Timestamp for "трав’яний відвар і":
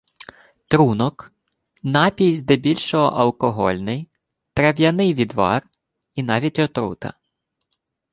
4.53-6.23